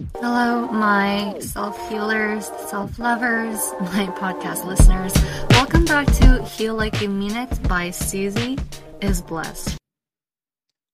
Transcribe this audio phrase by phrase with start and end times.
[0.00, 5.12] Hello, my self healers, self lovers, my podcast listeners.
[5.50, 8.58] Welcome back to Heal Like You Mean It by Susie
[9.02, 9.76] is Blessed.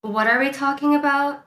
[0.01, 1.45] What are we talking about?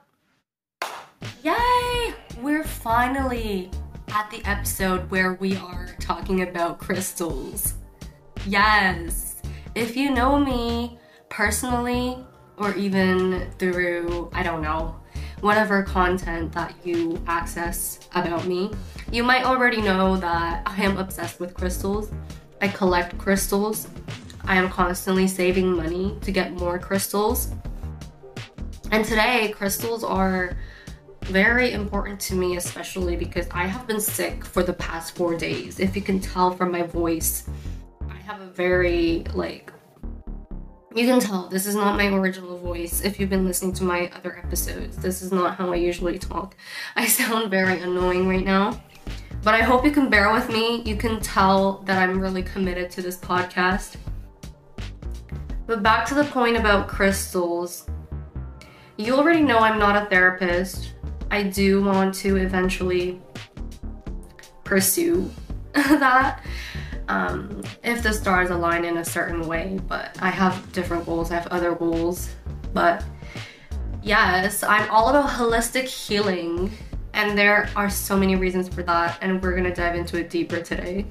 [1.42, 2.14] Yay!
[2.40, 3.70] We're finally
[4.08, 7.74] at the episode where we are talking about crystals.
[8.46, 9.42] Yes!
[9.74, 10.98] If you know me
[11.28, 12.24] personally,
[12.56, 14.99] or even through, I don't know,
[15.40, 18.70] whatever content that you access about me.
[19.10, 22.10] You might already know that I am obsessed with crystals.
[22.60, 23.88] I collect crystals.
[24.44, 27.52] I am constantly saving money to get more crystals.
[28.90, 30.56] And today, crystals are
[31.22, 35.78] very important to me, especially because I have been sick for the past four days.
[35.78, 37.48] If you can tell from my voice,
[38.08, 39.72] I have a very like
[40.94, 44.10] you can tell this is not my original voice if you've been listening to my
[44.14, 44.96] other episodes.
[44.96, 46.56] This is not how I usually talk.
[46.96, 48.80] I sound very annoying right now.
[49.42, 50.82] But I hope you can bear with me.
[50.82, 53.96] You can tell that I'm really committed to this podcast.
[55.66, 57.86] But back to the point about crystals.
[58.96, 60.94] You already know I'm not a therapist.
[61.30, 63.22] I do want to eventually
[64.64, 65.30] pursue
[65.72, 66.44] that
[67.10, 69.80] um, if the stars align in a certain way.
[69.88, 72.30] But I have different goals, I have other goals.
[72.72, 73.04] But
[74.02, 76.70] yes, I'm all about holistic healing,
[77.12, 80.60] and there are so many reasons for that, and we're gonna dive into it deeper
[80.60, 81.04] today.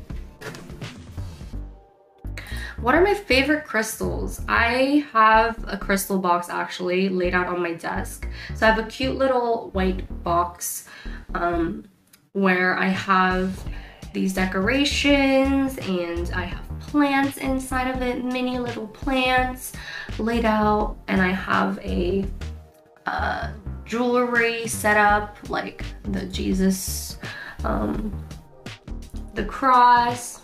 [2.80, 4.40] What are my favorite crystals?
[4.48, 8.26] I have a crystal box actually laid out on my desk.
[8.56, 10.88] So I have a cute little white box
[11.34, 11.84] um,
[12.32, 13.62] where I have
[14.14, 19.74] these decorations and I have plants inside of it, mini little plants
[20.18, 22.26] laid out and I have a
[23.06, 23.52] uh,
[23.86, 27.18] jewelry set up like the Jesus,
[27.64, 28.14] um,
[29.34, 30.42] the cross,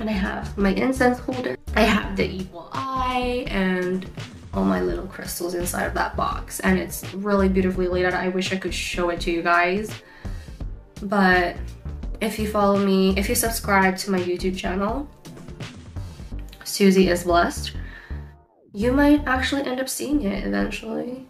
[0.00, 1.56] and I have my incense holder.
[1.74, 4.08] I have the evil eye and
[4.54, 8.14] all my little crystals inside of that box and it's really beautifully laid out.
[8.14, 9.90] I wish I could show it to you guys
[11.02, 11.56] but
[12.20, 15.08] if you follow me, if you subscribe to my YouTube channel,
[16.64, 17.72] Susie is Blessed,
[18.72, 21.26] you might actually end up seeing it eventually.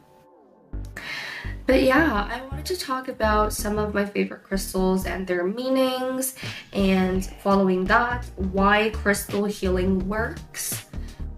[1.67, 6.37] But yeah, I wanted to talk about some of my favorite crystals and their meanings,
[6.73, 10.87] and following that, why crystal healing works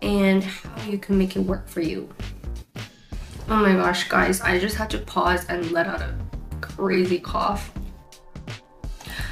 [0.03, 2.09] and how you can make it work for you.
[3.49, 6.15] Oh my gosh, guys, I just had to pause and let out a
[6.61, 7.73] crazy cough.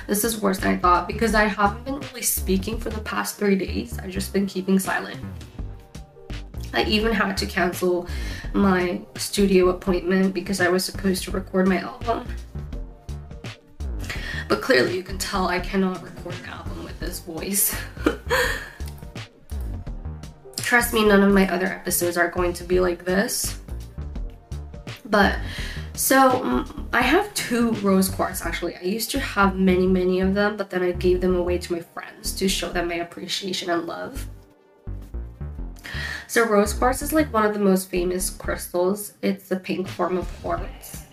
[0.07, 3.37] This is worse than I thought because I haven't been really speaking for the past
[3.37, 3.99] three days.
[3.99, 5.21] I've just been keeping silent.
[6.73, 8.07] I even had to cancel
[8.53, 12.27] my studio appointment because I was supposed to record my album.
[14.49, 17.75] But clearly you can tell I cannot record an album with this voice.
[20.59, 23.59] Trust me, none of my other episodes are going to be like this.
[25.05, 25.39] But
[25.97, 28.77] so um, I have two rose quartz actually.
[28.77, 31.73] I used to have many, many of them, but then I gave them away to
[31.73, 34.27] my friends to show them my appreciation and love.
[36.29, 39.15] So rose quartz is like one of the most famous crystals.
[39.23, 41.05] It's the pink form of quartz.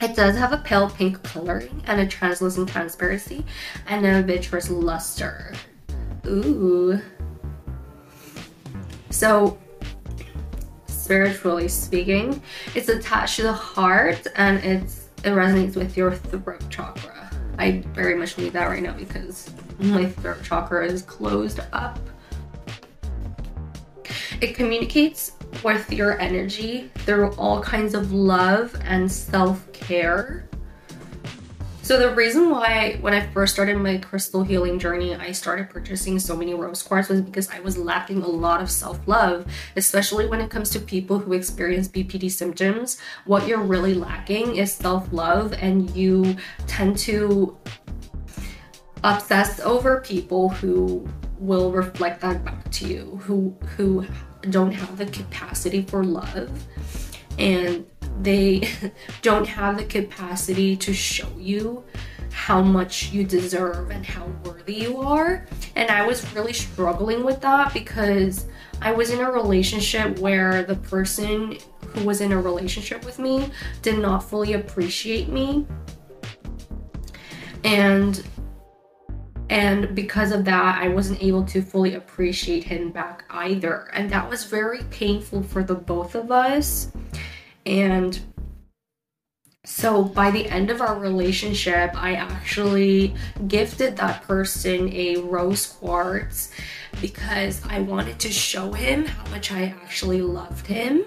[0.00, 3.44] It does have a pale pink coloring and a translucent transparency
[3.86, 5.54] and a vitreous luster.
[6.26, 7.00] Ooh.
[9.10, 9.58] So
[11.06, 12.42] spiritually speaking.
[12.74, 17.30] It's attached to the heart and it's it resonates with your throat chakra.
[17.60, 22.00] I very much need that right now because my throat chakra is closed up.
[24.40, 25.30] It communicates
[25.62, 30.48] with your energy through all kinds of love and self-care
[31.86, 36.18] so the reason why when I first started my crystal healing journey, I started purchasing
[36.18, 40.40] so many rose quartz was because I was lacking a lot of self-love, especially when
[40.40, 42.98] it comes to people who experience BPD symptoms.
[43.24, 47.56] What you're really lacking is self-love and you tend to
[49.04, 51.08] obsess over people who
[51.38, 54.04] will reflect that back to you, who who
[54.50, 56.50] don't have the capacity for love
[57.38, 57.86] and
[58.22, 58.68] they
[59.22, 61.84] don't have the capacity to show you
[62.30, 65.46] how much you deserve and how worthy you are.
[65.74, 68.46] And I was really struggling with that because
[68.82, 71.56] I was in a relationship where the person
[71.88, 73.50] who was in a relationship with me
[73.82, 75.66] did not fully appreciate me.
[77.64, 78.22] And
[79.48, 83.88] and because of that, I wasn't able to fully appreciate him back either.
[83.92, 86.90] And that was very painful for the both of us.
[87.66, 88.18] And
[89.66, 93.16] So by the end of our relationship, I actually
[93.48, 96.52] gifted that person a rose quartz
[97.00, 101.04] because I wanted to show him how much I actually loved him.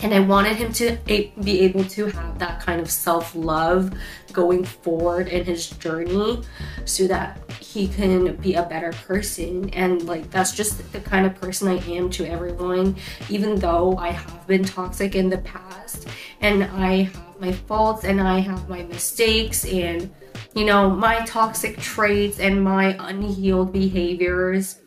[0.00, 3.92] And I wanted him to be able to have that kind of self love
[4.32, 6.42] going forward in his journey
[6.84, 9.70] so that he can be a better person.
[9.70, 12.96] And like, that's just the kind of person I am to everyone,
[13.30, 16.08] even though I have been toxic in the past
[16.40, 20.10] and I have my faults and I have my mistakes and
[20.54, 24.80] you know, my toxic traits and my unhealed behaviors.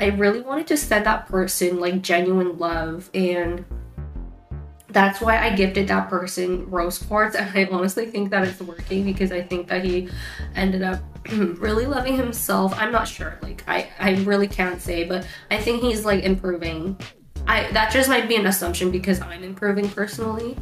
[0.00, 3.64] I really wanted to send that person like genuine love and
[4.90, 9.04] that's why I gifted that person rose quartz and I honestly think that it's working
[9.04, 10.08] because I think that he
[10.54, 11.00] ended up
[11.32, 12.74] really loving himself.
[12.76, 16.98] I'm not sure, like I, I really can't say, but I think he's like improving.
[17.46, 20.56] I that just might be an assumption because I'm improving personally.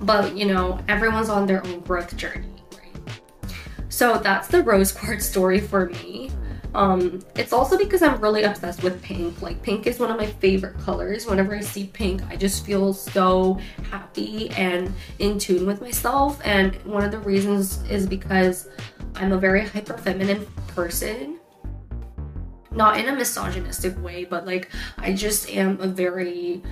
[0.00, 3.52] But you know, everyone's on their own growth journey, right?
[3.88, 6.30] So that's the rose quartz story for me.
[6.74, 9.40] Um, it's also because I'm really obsessed with pink.
[9.40, 11.26] Like pink is one of my favorite colors.
[11.26, 13.58] Whenever I see pink, I just feel so
[13.90, 16.40] happy and in tune with myself.
[16.44, 18.68] And one of the reasons is because
[19.14, 21.40] I'm a very hyper feminine person.
[22.70, 26.62] Not in a misogynistic way, but like I just am a very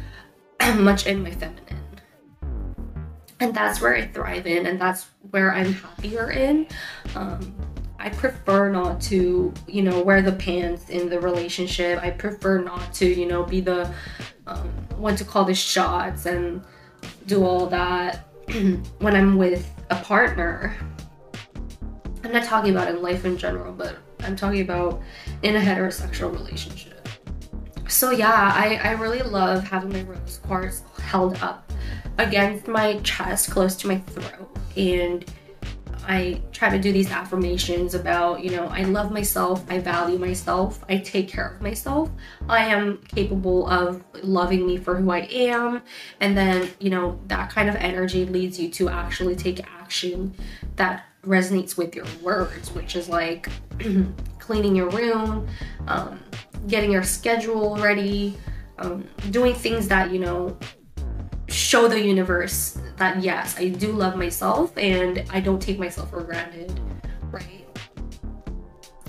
[0.77, 1.67] much in my feminine
[3.41, 6.67] and that's where I thrive in, and that's where I'm happier in.
[7.15, 7.55] Um,
[8.07, 12.01] I prefer not to, you know, wear the pants in the relationship.
[12.01, 13.93] I prefer not to, you know, be the
[14.47, 16.63] um, what to call the shots and
[17.27, 18.29] do all that
[19.01, 20.77] when I'm with a partner.
[22.23, 25.03] I'm not talking about in life in general, but I'm talking about
[25.43, 27.09] in a heterosexual relationship.
[27.89, 31.73] So yeah, I, I really love having my rose quartz held up
[32.19, 35.25] against my chest, close to my throat, and
[36.07, 40.85] I try to do these affirmations about, you know, I love myself, I value myself,
[40.89, 42.11] I take care of myself,
[42.49, 45.83] I am capable of loving me for who I am.
[46.21, 50.35] And then, you know, that kind of energy leads you to actually take action
[50.77, 53.49] that resonates with your words, which is like
[54.39, 55.49] cleaning your room,
[55.89, 56.21] um,
[56.69, 58.37] getting your schedule ready,
[58.79, 60.57] um, doing things that, you know,
[61.49, 66.23] show the universe that yes, I do love myself and I don't take myself for
[66.23, 66.79] granted,
[67.31, 67.67] right?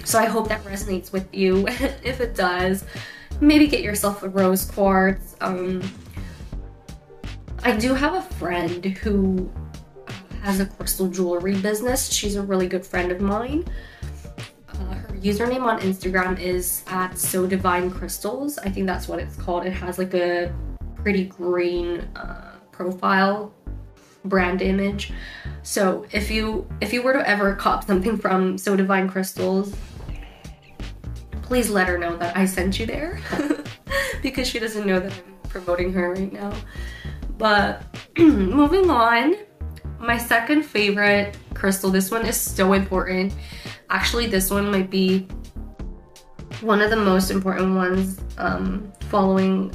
[0.03, 1.67] So I hope that resonates with you.
[2.03, 2.85] if it does,
[3.41, 5.35] maybe get yourself a rose quartz.
[5.41, 5.81] Um,
[7.63, 9.51] I do have a friend who
[10.41, 12.11] has a crystal jewelry business.
[12.11, 13.65] She's a really good friend of mine.
[14.69, 18.57] Uh, her username on Instagram is at So Divine Crystals.
[18.57, 19.65] I think that's what it's called.
[19.65, 20.53] It has like a
[20.95, 23.53] pretty green uh, profile
[24.25, 25.11] brand image.
[25.63, 29.75] So if you if you were to ever cop something from So Divine Crystals,
[31.41, 33.19] please let her know that I sent you there
[34.21, 36.53] because she doesn't know that I'm promoting her right now.
[37.37, 37.83] But
[38.17, 39.35] moving on,
[39.99, 43.33] my second favorite crystal, this one is so important.
[43.89, 45.27] Actually, this one might be
[46.61, 49.71] one of the most important ones um, following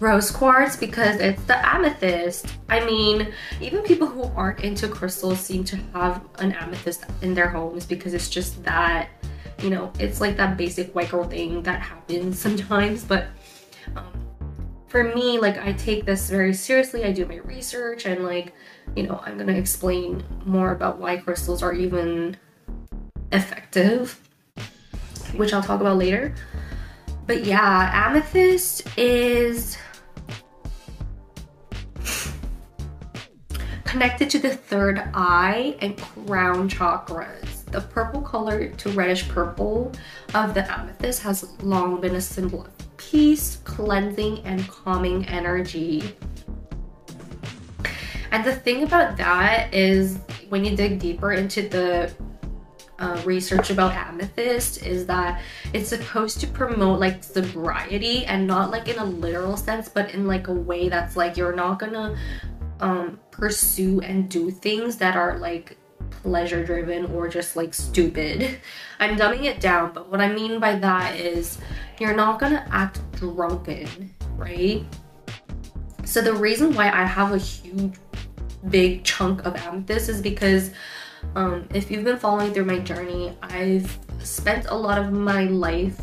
[0.00, 2.46] rose quartz because it's the amethyst.
[2.68, 7.48] I mean, even people who aren't into crystals seem to have an amethyst in their
[7.48, 9.08] homes because it's just that,
[9.62, 13.04] you know, it's like that basic white girl thing that happens sometimes.
[13.04, 13.26] But
[13.96, 14.12] um,
[14.88, 17.04] for me, like, I take this very seriously.
[17.04, 18.52] I do my research and, like,
[18.94, 22.36] you know, I'm gonna explain more about why crystals are even
[23.32, 24.20] effective,
[25.34, 26.34] which I'll talk about later.
[27.26, 29.76] But yeah, amethyst is
[33.86, 37.64] connected to the third eye and crown chakras.
[37.66, 39.92] The purple color to reddish purple
[40.34, 46.16] of the amethyst has long been a symbol of peace, cleansing, and calming energy.
[48.32, 52.12] And the thing about that is when you dig deeper into the
[52.98, 55.42] uh, research about amethyst is that
[55.74, 60.26] it's supposed to promote like sobriety and not like in a literal sense but in
[60.26, 62.16] like a way that's like you're not gonna
[62.80, 65.76] um, pursue and do things that are like
[66.10, 68.58] pleasure driven or just like stupid.
[69.00, 71.58] I'm dumbing it down, but what I mean by that is
[71.98, 74.84] you're not gonna act drunken, right?
[76.04, 77.94] So the reason why I have a huge
[78.68, 80.70] big chunk of amethyst is because
[81.34, 86.00] um, if you've been following through my journey, I've spent a lot of my life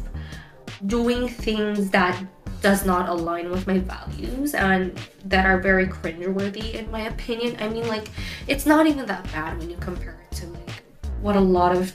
[0.86, 2.22] doing things that
[2.64, 7.58] does not align with my values and that are very cringeworthy in my opinion.
[7.60, 8.08] I mean, like,
[8.48, 10.84] it's not even that bad when you compare it to like
[11.22, 11.94] what a lot of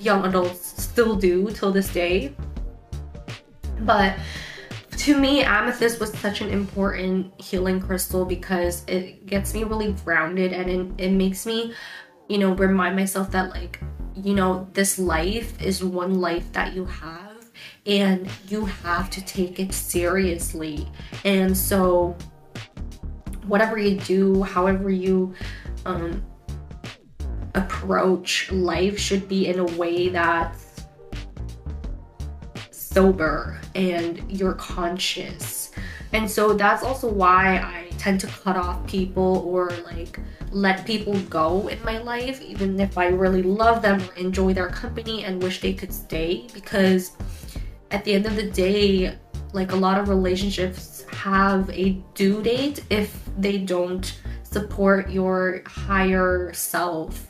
[0.00, 2.34] young adults still do till this day.
[3.80, 4.16] But
[4.96, 10.54] to me, amethyst was such an important healing crystal because it gets me really grounded
[10.54, 11.74] and it, it makes me,
[12.26, 13.80] you know, remind myself that, like,
[14.16, 17.31] you know, this life is one life that you have
[17.86, 20.88] and you have to take it seriously.
[21.24, 22.16] And so,
[23.46, 25.34] whatever you do, however you
[25.84, 26.24] um,
[27.54, 30.84] approach life, should be in a way that's
[32.70, 35.72] sober and you're conscious.
[36.12, 40.20] And so, that's also why I tend to cut off people or like
[40.50, 44.68] let people go in my life, even if I really love them or enjoy their
[44.68, 47.12] company and wish they could stay, because
[47.92, 49.16] at the end of the day,
[49.52, 56.52] like a lot of relationships have a due date if they don't support your higher
[56.54, 57.28] self.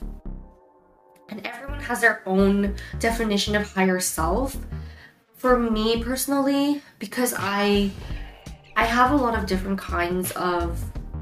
[1.28, 4.56] And everyone has their own definition of higher self.
[5.34, 7.90] For me personally, because I
[8.76, 10.80] I have a lot of different kinds of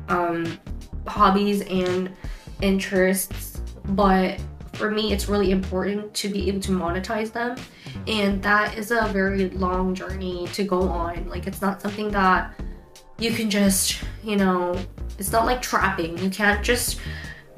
[0.09, 0.59] um,
[1.07, 2.15] hobbies and
[2.61, 4.39] interests, but
[4.73, 7.57] for me, it's really important to be able to monetize them.
[7.57, 8.03] Mm-hmm.
[8.09, 11.29] And that is a very long journey to go on.
[11.29, 12.55] Like, it's not something that
[13.19, 14.79] you can just, you know,
[15.19, 16.17] it's not like trapping.
[16.19, 16.99] You can't just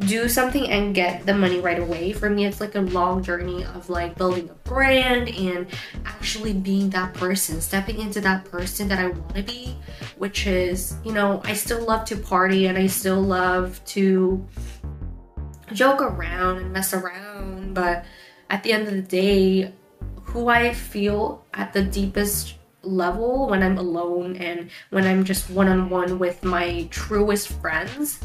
[0.01, 2.13] do something and get the money right away.
[2.13, 5.67] For me, it's like a long journey of like building a brand and
[6.05, 9.77] actually being that person, stepping into that person that I want to be,
[10.19, 14.45] which is, you know, I still love to party and I still love to
[15.73, 18.05] joke around and mess around, but
[18.51, 19.73] at the end of the day,
[20.23, 25.69] who I feel at the deepest level when I'm alone and when I'm just one
[25.69, 28.21] on one with my truest friends,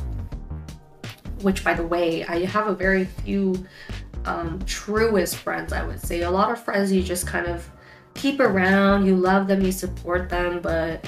[1.41, 3.65] which by the way, I have a very few
[4.25, 6.21] um, truest friends, I would say.
[6.21, 7.69] A lot of friends you just kind of
[8.13, 11.05] keep around, you love them, you support them, but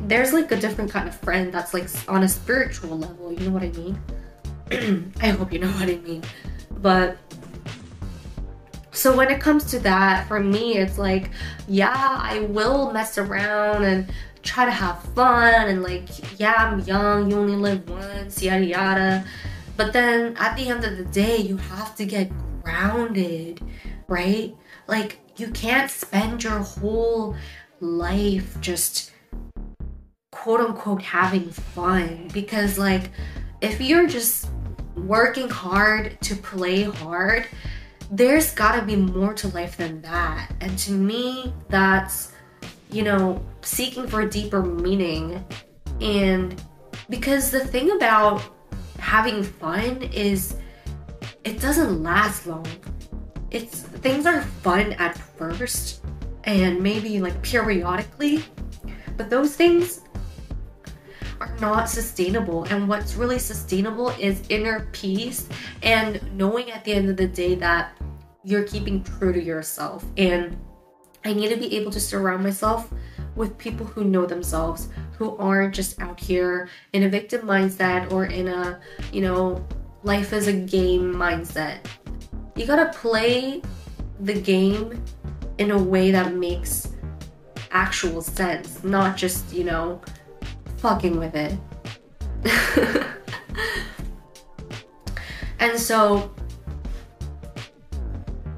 [0.00, 3.52] there's like a different kind of friend that's like on a spiritual level, you know
[3.52, 4.00] what I mean?
[5.20, 6.22] I hope you know what I mean.
[6.78, 7.18] But
[8.92, 11.30] so when it comes to that, for me, it's like,
[11.68, 14.12] yeah, I will mess around and
[14.42, 19.24] try to have fun and like, yeah, I'm young, you only live once, yada yada.
[19.76, 22.30] But then at the end of the day, you have to get
[22.62, 23.60] grounded,
[24.08, 24.54] right?
[24.86, 27.34] Like, you can't spend your whole
[27.80, 29.12] life just
[30.30, 33.10] quote unquote having fun because, like,
[33.60, 34.48] if you're just
[34.96, 37.46] working hard to play hard,
[38.10, 40.52] there's gotta be more to life than that.
[40.60, 42.32] And to me, that's,
[42.90, 45.44] you know, seeking for a deeper meaning.
[46.00, 46.60] And
[47.08, 48.42] because the thing about
[48.98, 50.56] having fun is
[51.44, 52.66] it doesn't last long.
[53.50, 56.04] It's things are fun at first
[56.44, 58.44] and maybe like periodically,
[59.16, 60.00] but those things
[61.42, 62.64] are not sustainable.
[62.64, 65.48] And what's really sustainable is inner peace
[65.82, 67.98] and knowing at the end of the day that
[68.44, 70.04] you're keeping true to yourself.
[70.16, 70.56] And
[71.24, 72.92] I need to be able to surround myself
[73.34, 78.26] with people who know themselves, who aren't just out here in a victim mindset or
[78.26, 78.80] in a,
[79.12, 79.66] you know,
[80.02, 81.78] life is a game mindset.
[82.56, 83.62] You gotta play
[84.20, 85.02] the game
[85.58, 86.88] in a way that makes
[87.70, 90.00] actual sense, not just, you know,
[90.82, 91.56] fucking with it.
[95.60, 96.34] and so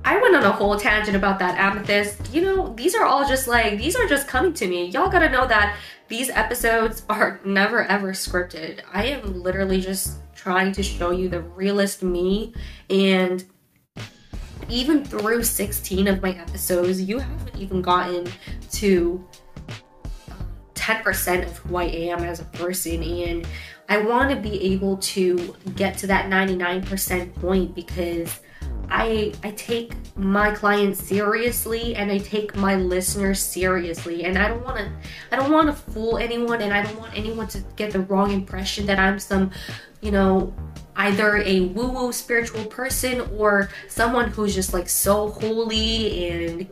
[0.06, 2.32] I went on a whole tangent about that amethyst.
[2.32, 4.86] You know, these are all just like, these are just coming to me.
[4.86, 5.76] Y'all gotta know that
[6.08, 8.80] these episodes are never ever scripted.
[8.90, 12.54] I am literally just trying to show you the realest me
[12.88, 13.44] and
[14.70, 18.26] even through 16 of my episodes, you haven't even gotten
[18.72, 19.22] to
[20.84, 23.02] 10% of who I am as a person.
[23.02, 23.46] And
[23.88, 28.40] I want to be able to get to that 99% point because
[28.90, 34.62] I I take my clients seriously and I take my listeners seriously and I don't
[34.62, 34.92] want to
[35.32, 38.30] I don't want to fool anyone and I don't want anyone to get the wrong
[38.30, 39.52] impression that I'm some
[40.02, 40.52] you know
[40.96, 46.68] either a woo-woo spiritual person or someone who's just like so holy and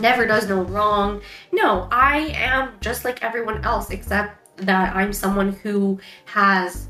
[0.00, 1.20] never does no wrong.
[1.52, 6.88] No, I am just like everyone else, except that I'm someone who has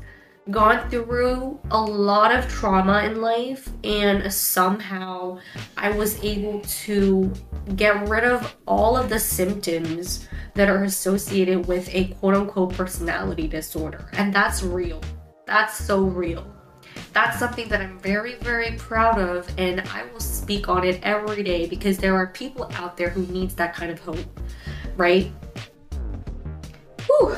[0.49, 5.39] gone through a lot of trauma in life and somehow
[5.77, 7.31] I was able to
[7.75, 13.47] get rid of all of the symptoms that are associated with a quote unquote personality
[13.47, 14.09] disorder.
[14.13, 15.01] And that's real.
[15.45, 16.60] That's so real.
[17.13, 21.43] That's something that I'm very, very proud of, and I will speak on it every
[21.43, 24.39] day because there are people out there who needs that kind of hope,
[24.95, 25.29] right?
[27.05, 27.35] Whew.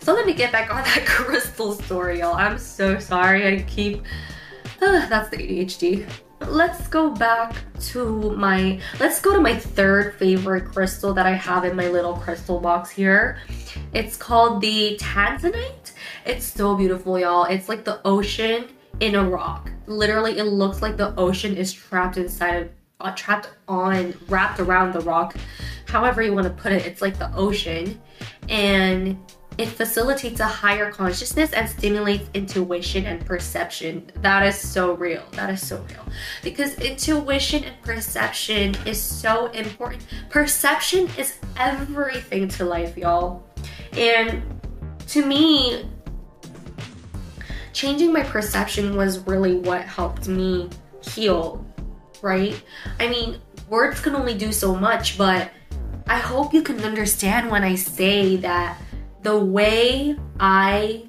[0.00, 2.34] So let me get back on that crystal story, y'all.
[2.34, 3.46] I'm so sorry.
[3.46, 4.02] I keep.
[4.80, 6.08] Uh, that's the ADHD.
[6.40, 7.54] Let's go back
[7.92, 8.80] to my.
[9.00, 12.90] Let's go to my third favorite crystal that I have in my little crystal box
[12.90, 13.38] here.
[13.94, 15.92] It's called the Tanzanite.
[16.24, 17.44] It's so beautiful, y'all.
[17.44, 18.66] It's like the ocean
[19.00, 19.70] in a rock.
[19.86, 22.68] Literally, it looks like the ocean is trapped inside of,
[23.00, 25.36] uh, trapped on, wrapped around the rock.
[25.86, 28.00] However you want to put it, it's like the ocean,
[28.48, 29.18] and
[29.58, 34.10] it facilitates a higher consciousness and stimulates intuition and perception.
[34.20, 35.22] That is so real.
[35.32, 36.04] That is so real.
[36.42, 40.04] Because intuition and perception is so important.
[40.28, 43.48] Perception is everything to life, y'all.
[43.92, 44.42] And
[45.08, 45.88] to me,
[47.76, 50.70] changing my perception was really what helped me
[51.02, 51.62] heal,
[52.22, 52.60] right?
[52.98, 55.50] I mean, words can only do so much, but
[56.06, 58.80] I hope you can understand when I say that
[59.22, 61.04] the way I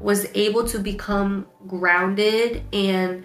[0.00, 3.24] was able to become grounded and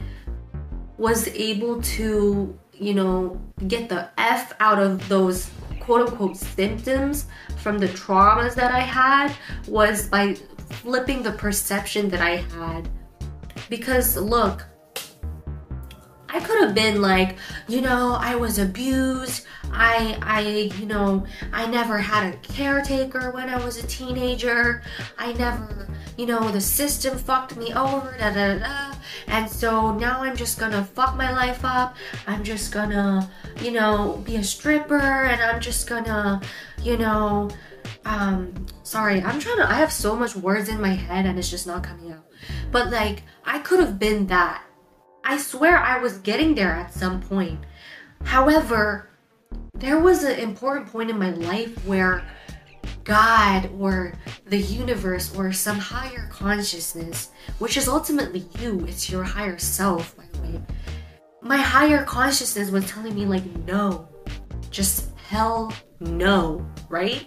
[0.97, 7.25] was able to, you know, get the F out of those quote unquote symptoms
[7.57, 9.35] from the traumas that I had
[9.67, 10.37] was by
[10.71, 12.89] flipping the perception that I had.
[13.69, 14.65] Because look,
[16.33, 17.35] I could have been like,
[17.67, 19.45] you know, I was abused.
[19.71, 24.81] I I you know, I never had a caretaker when I was a teenager.
[25.17, 25.87] I never,
[26.17, 28.95] you know, the system fucked me over, da da da.
[29.27, 31.97] And so now I'm just gonna fuck my life up.
[32.27, 33.29] I'm just gonna,
[33.61, 36.41] you know, be a stripper and I'm just gonna,
[36.81, 37.49] you know,
[38.05, 41.49] um sorry, I'm trying to I have so much words in my head and it's
[41.49, 42.25] just not coming out.
[42.71, 44.63] But like I could have been that
[45.23, 47.59] I swear I was getting there at some point.
[48.23, 49.09] However,
[49.75, 52.23] there was an important point in my life where
[53.03, 54.13] God or
[54.45, 60.23] the universe or some higher consciousness, which is ultimately you, it's your higher self, by
[60.33, 60.61] the way.
[61.41, 64.07] My higher consciousness was telling me, like, no,
[64.69, 67.25] just hell no, right?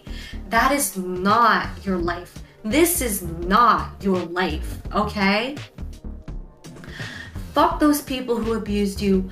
[0.50, 2.38] That is not your life.
[2.62, 5.56] This is not your life, okay?
[7.54, 9.30] Fuck those people who abused you.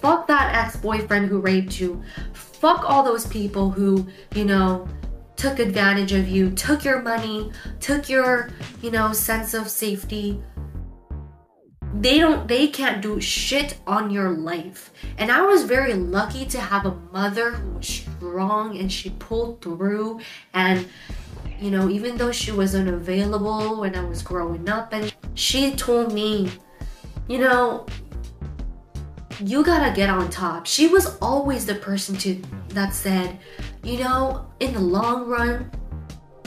[0.00, 2.00] Fuck that ex boyfriend who raped you.
[2.32, 4.06] Fuck all those people who,
[4.36, 4.86] you know,
[5.34, 8.50] took advantage of you, took your money, took your,
[8.82, 10.40] you know, sense of safety.
[11.94, 14.90] They don't, they can't do shit on your life.
[15.18, 19.60] And I was very lucky to have a mother who was strong and she pulled
[19.60, 20.20] through.
[20.54, 20.88] And,
[21.60, 26.12] you know, even though she was unavailable when I was growing up, and she told
[26.14, 26.50] me,
[27.28, 27.86] you know,
[29.40, 30.66] you gotta get on top.
[30.66, 33.38] She was always the person to that said,
[33.82, 35.70] you know, in the long run,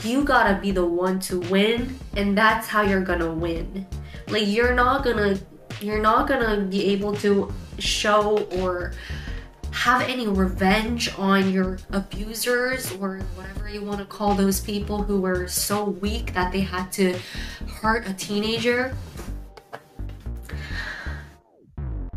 [0.02, 3.86] you gotta be the one to win, and that's how you're gonna win.
[4.28, 5.38] Like you're not gonna
[5.80, 8.92] you're not gonna be able to show or
[9.72, 15.20] have any revenge on your abusers or whatever you want to call those people who
[15.20, 17.18] were so weak that they had to
[17.80, 18.96] hurt a teenager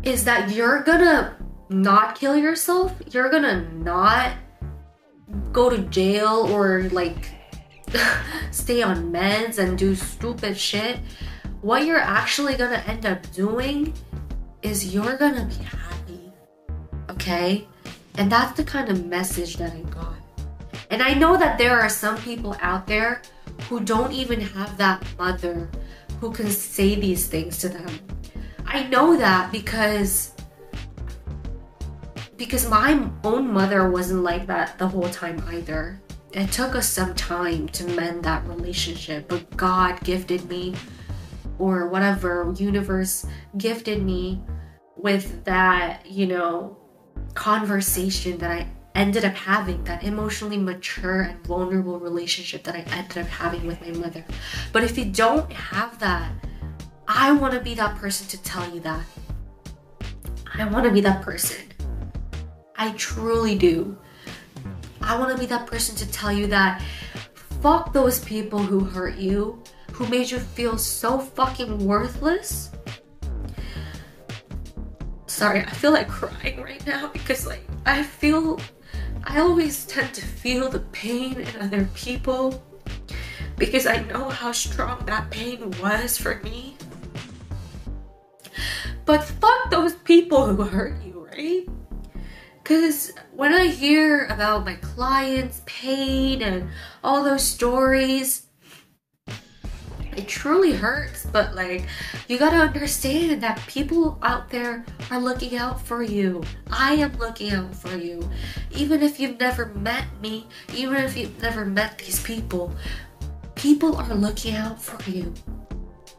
[0.02, 1.36] is that you're gonna
[1.68, 2.94] not kill yourself.
[3.10, 4.32] You're gonna not
[5.52, 7.30] go to jail or like
[8.50, 10.98] stay on meds and do stupid shit.
[11.62, 13.92] What you're actually gonna end up doing
[14.62, 16.32] is you're gonna be happy.
[17.10, 17.68] Okay?
[18.16, 20.16] And that's the kind of message that I got.
[20.90, 23.22] And I know that there are some people out there
[23.68, 25.70] who don't even have that mother
[26.20, 27.90] who can say these things to them.
[28.66, 30.32] I know that because
[32.36, 36.00] because my own mother wasn't like that the whole time either.
[36.32, 40.74] It took us some time to mend that relationship, but God gifted me
[41.60, 43.26] or whatever universe
[43.58, 44.42] gifted me
[44.96, 46.76] with that, you know,
[47.34, 53.18] conversation that I ended up having, that emotionally mature and vulnerable relationship that I ended
[53.18, 54.24] up having with my mother.
[54.72, 56.32] But if you don't have that,
[57.06, 59.04] I want to be that person to tell you that.
[60.54, 61.72] I want to be that person.
[62.76, 63.98] I truly do.
[65.02, 66.82] I want to be that person to tell you that
[67.62, 69.62] fuck those people who hurt you,
[70.00, 72.70] who made you feel so fucking worthless.
[75.26, 78.58] Sorry, I feel like crying right now because, like, I feel.
[79.24, 82.64] I always tend to feel the pain in other people
[83.58, 86.78] because I know how strong that pain was for me.
[89.04, 91.68] But fuck those people who hurt you, right?
[92.62, 96.70] Because when I hear about my clients' pain and
[97.04, 98.46] all those stories,
[100.20, 101.24] it truly hurts.
[101.24, 101.86] But like,
[102.28, 106.42] you gotta understand that people out there are looking out for you.
[106.70, 108.28] I am looking out for you.
[108.70, 112.72] Even if you've never met me, even if you've never met these people,
[113.54, 115.32] people are looking out for you.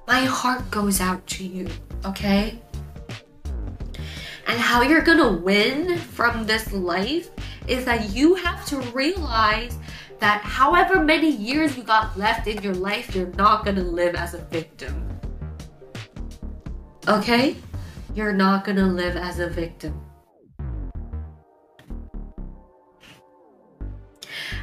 [0.08, 1.68] My heart goes out to you,
[2.04, 2.60] okay?
[4.48, 7.30] And how you're gonna win from this life
[7.68, 9.78] is that you have to realize
[10.22, 14.36] that however many years you got left in your life, you're not gonna live as
[14.36, 15.20] a victim.
[17.08, 17.58] Okay?
[18.14, 20.00] You're not gonna live as a victim.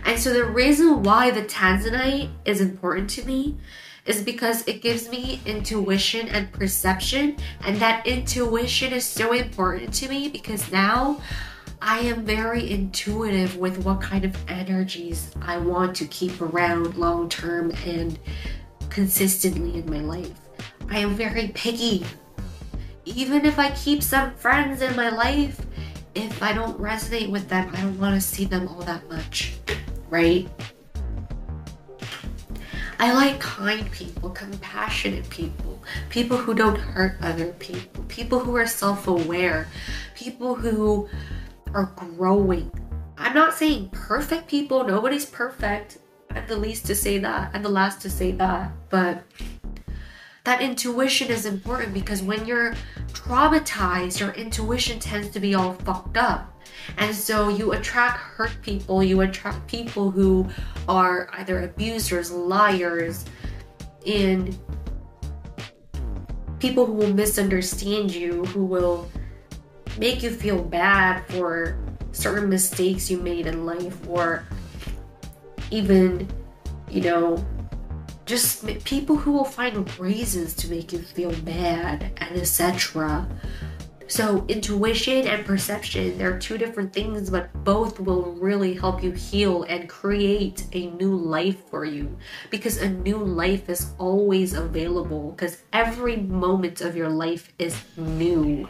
[0.05, 3.59] And so the reason why the Tanzanite is important to me
[4.07, 7.37] is because it gives me intuition and perception.
[7.65, 11.21] And that intuition is so important to me because now
[11.81, 17.29] I am very intuitive with what kind of energies I want to keep around long
[17.29, 18.19] term and
[18.91, 20.33] consistently in my life.
[20.91, 22.05] I am very picky.
[23.05, 25.65] Even if I keep some friends in my life,
[26.15, 29.55] if I don't resonate with them, I don't want to see them all that much,
[30.11, 30.49] right?
[32.99, 38.67] I like kind people, compassionate people, people who don't hurt other people, people who are
[38.67, 39.69] self aware,
[40.17, 41.09] people who
[41.75, 42.71] are growing.
[43.17, 45.99] I'm not saying perfect people, nobody's perfect.
[46.31, 49.25] I'm the least to say that, I'm the last to say that, but
[50.45, 52.75] that intuition is important because when you're
[53.09, 56.55] traumatized, your intuition tends to be all fucked up.
[56.97, 60.49] And so you attract hurt people, you attract people who
[60.89, 63.27] are either abusers, liars,
[64.07, 64.57] and
[66.59, 69.11] people who will misunderstand you, who will
[69.99, 71.79] make you feel bad for
[72.13, 74.45] certain mistakes you made in life, or
[75.71, 76.29] even,
[76.91, 77.45] you know,
[78.25, 83.27] just people who will find reasons to make you feel bad and etc.
[84.11, 89.65] So, intuition and perception, they're two different things, but both will really help you heal
[89.65, 92.17] and create a new life for you.
[92.51, 98.67] Because a new life is always available, because every moment of your life is new.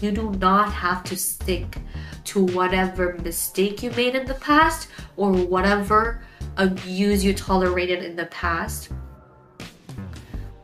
[0.00, 1.78] You do not have to stick
[2.24, 6.22] to whatever mistake you made in the past or whatever
[6.56, 8.90] abuse you tolerated in the past.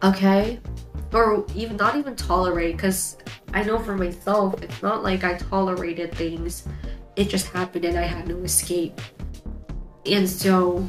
[0.02, 0.60] Okay?
[1.12, 3.16] Or even not even tolerate, because
[3.54, 6.66] I know for myself, it's not like I tolerated things.
[7.16, 9.00] It just happened and I had no escape.
[10.06, 10.86] And so,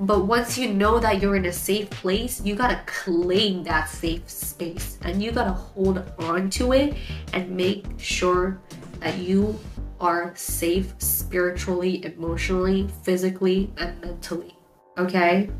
[0.00, 4.28] but once you know that you're in a safe place, you gotta claim that safe
[4.28, 6.94] space and you gotta hold on to it
[7.32, 8.60] and make sure
[9.00, 9.58] that you
[10.00, 14.56] are safe spiritually, emotionally, physically, and mentally.
[14.98, 15.50] Okay?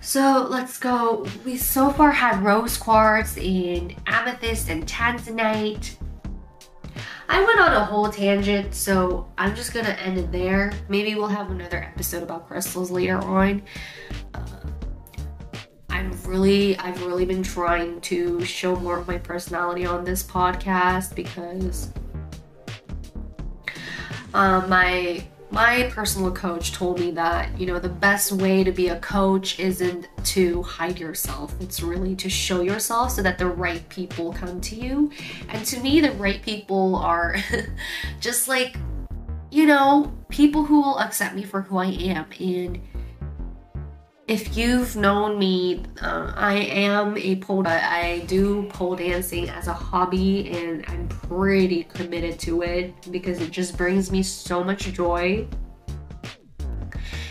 [0.00, 1.26] So let's go.
[1.44, 5.96] We so far had rose quartz and amethyst and tanzanite.
[7.32, 10.72] I went on a whole tangent, so I'm just gonna end it there.
[10.88, 13.62] Maybe we'll have another episode about crystals later on.
[14.34, 14.46] Uh,
[15.90, 21.14] I'm really, I've really been trying to show more of my personality on this podcast
[21.14, 21.92] because
[24.34, 28.88] uh, my my personal coach told me that you know the best way to be
[28.88, 31.54] a coach isn't to hide yourself.
[31.60, 35.10] It's really to show yourself so that the right people come to you.
[35.48, 37.36] And to me the right people are
[38.20, 38.76] just like
[39.50, 42.26] you know people who will accept me for who i am.
[42.38, 42.80] And
[44.30, 47.66] if you've known me, uh, I am a pole.
[47.66, 53.50] I do pole dancing as a hobby, and I'm pretty committed to it because it
[53.50, 55.48] just brings me so much joy.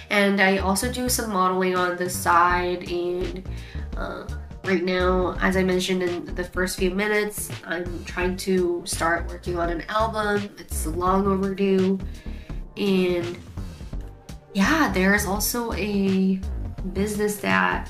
[0.10, 3.48] And I also do some modeling on the side, and
[3.96, 4.28] uh,
[4.66, 9.58] right now, as I mentioned in the first few minutes, I'm trying to start working
[9.58, 10.50] on an album.
[10.58, 11.98] It's long overdue,
[12.76, 13.38] and
[14.54, 16.42] yeah, there's also a
[16.94, 17.90] business that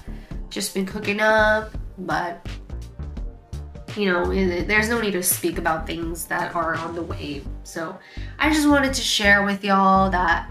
[0.49, 2.47] just been cooking up, but
[3.95, 4.25] you know,
[4.63, 7.43] there's no need to speak about things that are on the way.
[7.63, 7.97] So
[8.37, 10.49] I just wanted to share with y'all that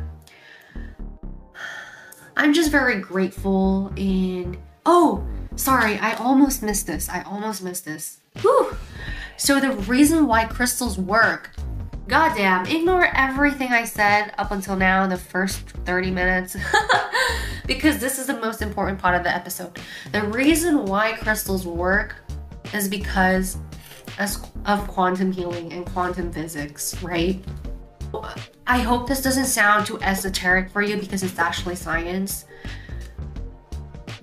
[2.37, 7.09] I'm just very grateful and oh, sorry, I almost missed this.
[7.09, 8.21] I almost missed this.
[8.41, 8.77] Whew.
[9.37, 11.51] So the reason why crystals work
[12.09, 16.57] Goddamn, ignore everything I said up until now, the first 30 minutes,
[17.69, 19.79] because this is the most important part of the episode.
[20.11, 22.17] The reason why crystals work
[22.75, 23.59] is because
[24.67, 27.45] of quantum healing and quantum physics, right?
[28.67, 32.47] I hope this doesn't sound too esoteric for you because it's actually science.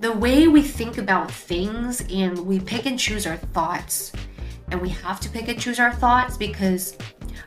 [0.00, 4.12] The way we think about things and we pick and choose our thoughts,
[4.70, 6.98] and we have to pick and choose our thoughts because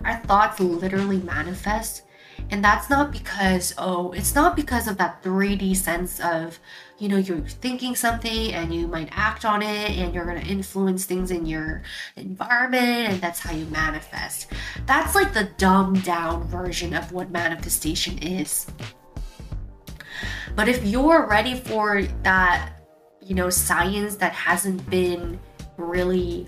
[0.05, 2.03] our thoughts literally manifest.
[2.51, 6.59] And that's not because, oh, it's not because of that 3D sense of,
[6.97, 10.47] you know, you're thinking something and you might act on it and you're going to
[10.47, 11.83] influence things in your
[12.15, 14.47] environment and that's how you manifest.
[14.87, 18.65] That's like the dumbed down version of what manifestation is.
[20.55, 22.71] But if you're ready for that,
[23.21, 25.39] you know, science that hasn't been
[25.77, 26.47] really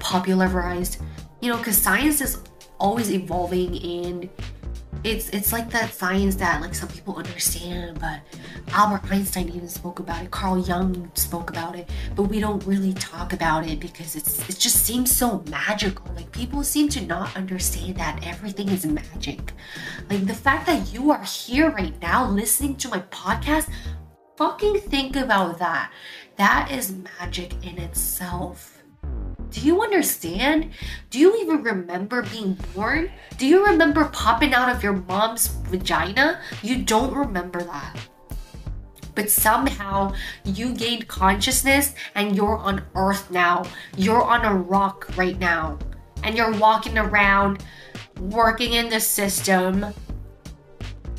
[0.00, 1.00] popularized,
[1.40, 2.40] you know, because science is
[2.78, 4.28] always evolving and
[5.04, 8.20] it's it's like that science that like some people understand but
[8.72, 10.30] albert einstein even spoke about it.
[10.30, 14.58] Carl jung spoke about it but we don't really talk about it because it's it
[14.58, 16.06] just seems so magical.
[16.14, 19.52] Like people seem to not understand that everything is magic.
[20.08, 23.68] Like the fact that you are here right now listening to my podcast
[24.36, 25.90] fucking think about that.
[26.36, 28.71] That is magic in itself
[29.52, 30.70] do you understand?
[31.10, 33.10] Do you even remember being born?
[33.36, 36.40] Do you remember popping out of your mom's vagina?
[36.62, 37.96] You don't remember that.
[39.14, 43.64] But somehow you gained consciousness and you're on earth now.
[43.96, 45.78] You're on a rock right now.
[46.24, 47.62] And you're walking around
[48.18, 49.86] working in the system.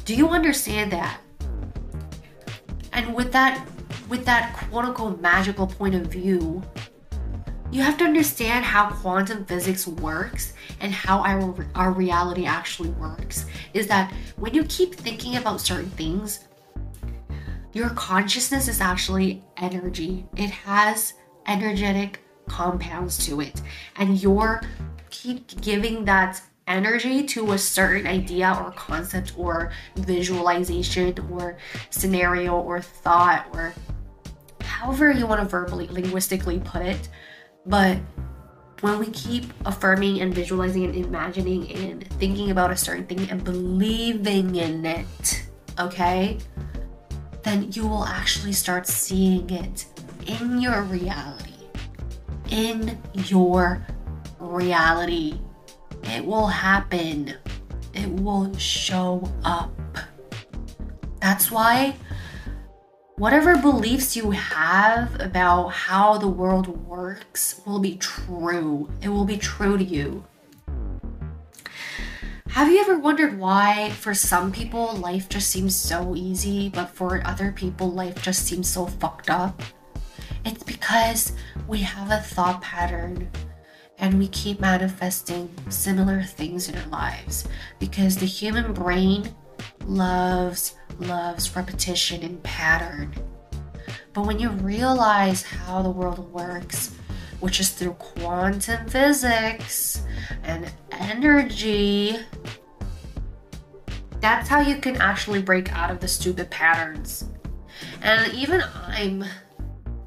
[0.06, 1.19] Do you understand that?
[2.93, 3.67] And with that
[4.10, 6.62] with that quote unquote magical point of view,
[7.73, 13.47] you have to understand how quantum physics works and how our, our reality actually works.
[13.73, 16.47] Is that when you keep thinking about certain things,
[17.73, 20.23] your consciousness is actually energy.
[20.38, 21.15] It has
[21.47, 23.59] energetic compounds to it.
[23.95, 24.62] And you're
[25.09, 31.57] keep giving that energy to a certain idea or concept or visualization or
[31.89, 33.73] scenario or thought or
[34.62, 37.09] however you want to verbally linguistically put it
[37.65, 37.97] but
[38.82, 43.43] when we keep affirming and visualizing and imagining and thinking about a certain thing and
[43.43, 45.47] believing in it,
[45.80, 46.38] okay,
[47.43, 49.86] then you will actually start seeing it
[50.28, 51.54] in your reality.
[52.49, 53.86] In your
[54.39, 55.39] reality.
[56.04, 57.34] It will happen.
[57.93, 59.71] It will show up.
[61.21, 61.95] That's why
[63.23, 68.89] whatever beliefs you have about how the world works will be true.
[69.01, 70.25] It will be true to you.
[72.49, 77.25] Have you ever wondered why, for some people, life just seems so easy, but for
[77.25, 79.63] other people, life just seems so fucked up?
[80.43, 81.31] It's because
[81.65, 83.31] we have a thought pattern
[83.99, 87.47] and we keep manifesting similar things in our lives
[87.79, 89.33] because the human brain
[89.86, 93.13] loves, loves repetition and pattern.
[94.13, 96.96] But when you realize how the world works,
[97.39, 100.04] which is through quantum physics
[100.43, 102.17] and energy,
[104.22, 107.26] that's how you can actually break out of the stupid patterns.
[108.02, 109.26] And even I'm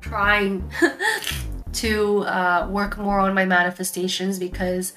[0.01, 0.71] trying
[1.73, 4.95] to uh, work more on my manifestations because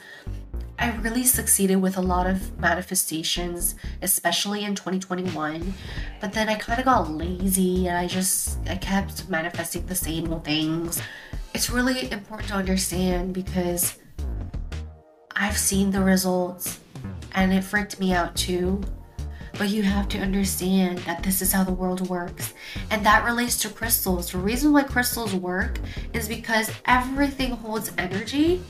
[0.80, 5.74] I really succeeded with a lot of manifestations, especially in 2021.
[6.22, 10.32] But then I kind of got lazy and I just I kept manifesting the same
[10.32, 11.02] old things.
[11.54, 14.00] It's really important to understand because
[15.36, 16.80] I've seen the results
[17.34, 18.82] and it freaked me out too.
[19.58, 22.54] But you have to understand that this is how the world works.
[22.90, 24.32] And that relates to crystals.
[24.32, 25.78] The reason why crystals work
[26.14, 28.62] is because everything holds energy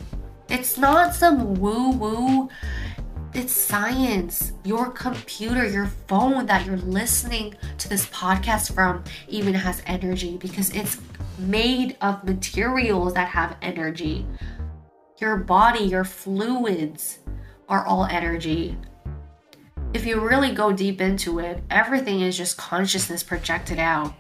[0.49, 2.49] it's not some woo woo.
[3.33, 4.53] It's science.
[4.63, 10.71] Your computer, your phone that you're listening to this podcast from even has energy because
[10.71, 10.97] it's
[11.37, 14.25] made of materials that have energy.
[15.19, 17.19] Your body, your fluids
[17.67, 18.75] are all energy.
[19.93, 24.13] If you really go deep into it, everything is just consciousness projected out.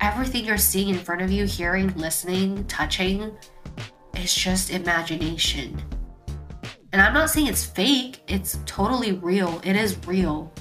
[0.00, 3.36] Everything you're seeing in front of you, hearing, listening, touching,
[4.18, 5.80] it's just imagination.
[6.92, 9.60] And I'm not saying it's fake, it's totally real.
[9.64, 10.52] It is real.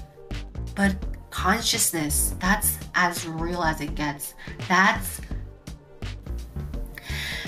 [0.75, 0.95] But
[1.37, 2.35] consciousness.
[2.39, 4.33] That's as real as it gets.
[4.67, 5.21] That's.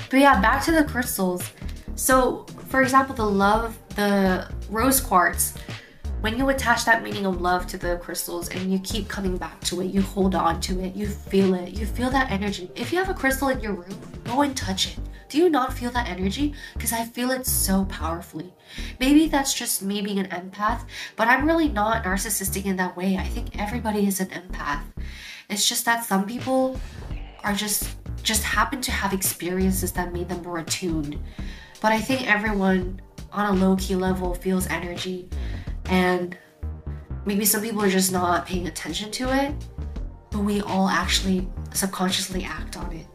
[0.09, 1.51] But yeah, back to the crystals.
[1.95, 5.55] So, for example, the love, the rose quartz,
[6.21, 9.59] when you attach that meaning of love to the crystals and you keep coming back
[9.61, 12.69] to it, you hold on to it, you feel it, you feel that energy.
[12.75, 14.99] If you have a crystal in your room, go and touch it.
[15.29, 16.53] Do you not feel that energy?
[16.73, 18.51] Because I feel it so powerfully.
[18.99, 23.15] Maybe that's just me being an empath, but I'm really not narcissistic in that way.
[23.15, 24.81] I think everybody is an empath.
[25.47, 26.79] It's just that some people
[27.43, 31.17] are just just happen to have experiences that made them more attuned.
[31.79, 32.99] But I think everyone
[33.31, 35.29] on a low key level feels energy
[35.85, 36.37] and
[37.25, 39.53] maybe some people are just not paying attention to it,
[40.31, 43.07] but we all actually subconsciously act on it.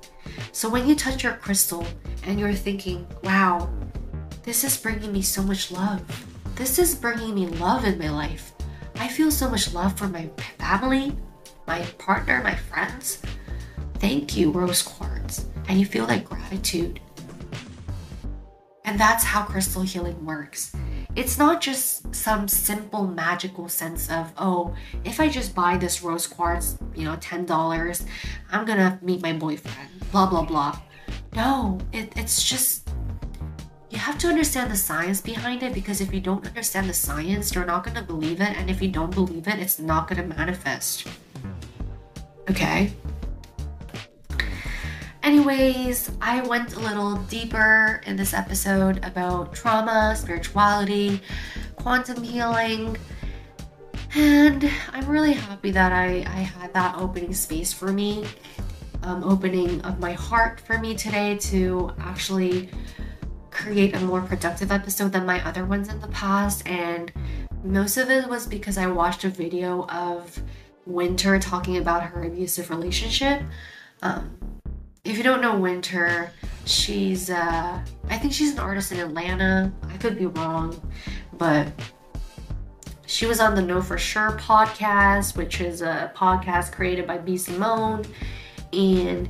[0.54, 1.84] So when you touch your crystal
[2.22, 3.68] and you're thinking, wow,
[4.44, 6.00] this is bringing me so much love.
[6.54, 8.52] This is bringing me love in my life.
[8.94, 11.12] I feel so much love for my family,
[11.66, 13.20] my partner, my friends.
[13.94, 15.46] Thank you, Rose Quartz.
[15.66, 17.00] And you feel that gratitude.
[18.84, 20.72] And that's how crystal healing works.
[21.16, 26.26] It's not just some simple magical sense of, oh, if I just buy this rose
[26.26, 28.04] quartz, you know, $10,
[28.52, 30.78] I'm gonna meet my boyfriend, blah, blah, blah.
[31.34, 32.88] No, it, it's just,
[33.90, 37.52] you have to understand the science behind it because if you don't understand the science,
[37.52, 38.56] you're not gonna believe it.
[38.56, 41.08] And if you don't believe it, it's not gonna manifest.
[42.48, 42.92] Okay?
[45.24, 51.20] Anyways, I went a little deeper in this episode about trauma, spirituality,
[51.74, 52.96] quantum healing,
[54.14, 58.24] and I'm really happy that I, I had that opening space for me,
[59.04, 62.70] um, opening of my heart for me today to actually
[63.50, 66.66] create a more productive episode than my other ones in the past.
[66.66, 67.12] And
[67.62, 70.42] most of it was because I watched a video of
[70.86, 73.42] Winter talking about her abusive relationship.
[74.02, 74.36] Um,
[75.04, 76.30] if you don't know Winter,
[76.64, 79.72] she's uh I think she's an artist in Atlanta.
[79.88, 80.80] I could be wrong,
[81.34, 81.68] but
[83.06, 87.36] she was on the Know for Sure podcast, which is a podcast created by B
[87.36, 88.04] Simone,
[88.74, 89.28] and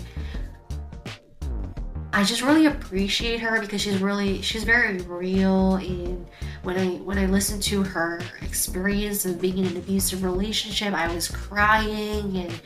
[2.12, 6.26] I just really appreciate her because she's really she's very real and
[6.62, 11.12] when I when I listened to her experience of being in an abusive relationship, I
[11.12, 12.60] was crying and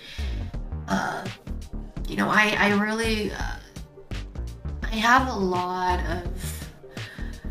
[0.88, 1.24] uh,
[2.08, 3.56] you know, I, I really, uh,
[4.82, 6.70] I have a lot of,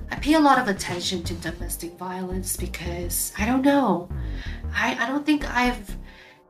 [0.10, 4.10] I pay a lot of attention to domestic violence because I don't know.
[4.74, 5.96] I, I don't think I've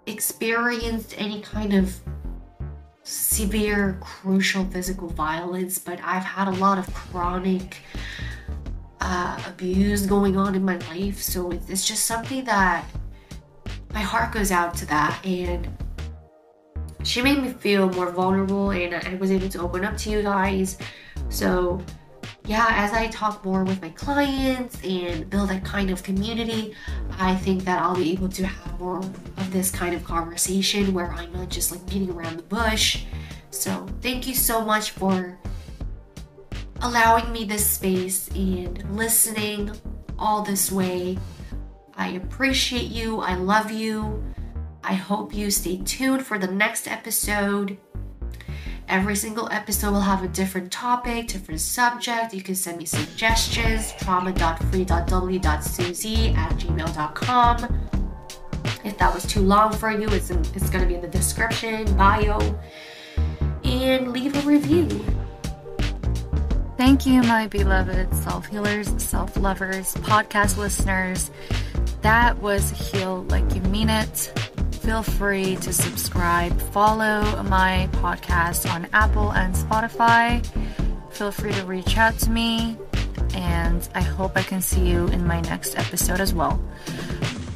[0.05, 1.99] experienced any kind of
[3.07, 7.77] severe, crucial physical violence, but I've had a lot of chronic
[8.99, 11.21] uh, abuse going on in my life.
[11.21, 12.85] So it's just something that
[13.93, 15.25] my heart goes out to that.
[15.25, 15.69] And
[17.03, 20.21] she made me feel more vulnerable and I was able to open up to you
[20.21, 20.77] guys.
[21.29, 21.81] So,
[22.47, 26.73] yeah, as I talk more with my clients and build that kind of community,
[27.19, 31.11] I think that I'll be able to have more of this kind of conversation where
[31.11, 33.03] I'm not just like beating around the bush.
[33.51, 35.37] So, thank you so much for
[36.81, 39.71] allowing me this space and listening
[40.17, 41.17] all this way.
[41.97, 43.19] I appreciate you.
[43.19, 44.23] I love you.
[44.85, 47.77] I hope you stay tuned for the next episode.
[48.89, 52.33] Every single episode will have a different topic, different subject.
[52.33, 57.89] You can send me suggestions, trauma.free.w.susie at gmail.com.
[58.85, 61.09] If that was too long for you, it's, in, it's going to be in the
[61.09, 62.39] description, bio,
[63.65, 64.87] and leave a review.
[66.77, 71.29] Thank you, my beloved self healers, self lovers, podcast listeners.
[72.03, 74.31] That was Heal Like You Mean It
[74.87, 80.41] feel free to subscribe, follow my podcast on Apple and Spotify.
[81.11, 82.77] Feel free to reach out to me,
[83.33, 86.57] and I hope I can see you in my next episode as well.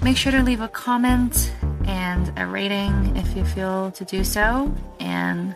[0.03, 1.53] Make sure to leave a comment
[1.85, 5.55] and a rating if you feel to do so, and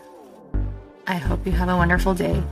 [1.06, 2.42] I hope you have a wonderful day.